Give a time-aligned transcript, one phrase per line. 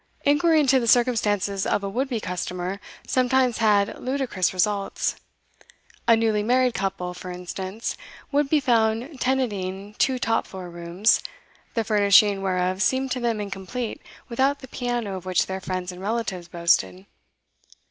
[0.23, 5.15] Inquiry into the circumstances of a would be customer sometimes had ludicrous results;
[6.07, 7.95] a newly married couple, for instance,
[8.31, 11.21] would be found tenanting two top floor rooms,
[11.75, 16.01] the furnishing whereof seemed to them incomplete without the piano of which their friends and
[16.01, 17.05] relatives boasted.